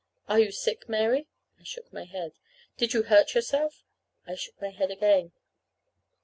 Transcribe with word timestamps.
"Are 0.27 0.39
you 0.39 0.51
sick, 0.51 0.89
Mary?" 0.89 1.27
I 1.59 1.63
shook 1.63 1.93
my 1.93 2.05
head. 2.05 2.31
"Did 2.75 2.95
you 2.95 3.03
hurt 3.03 3.35
yourself?" 3.35 3.83
I 4.25 4.33
shook 4.33 4.59
my 4.59 4.71
head 4.71 4.89
again. 4.89 5.31